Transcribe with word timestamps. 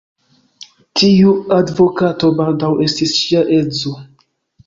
Tiu 1.01 1.33
advokato 1.57 2.31
baldaŭ 2.39 2.71
estis 2.87 3.13
ŝia 3.19 3.43
edzo. 3.59 3.93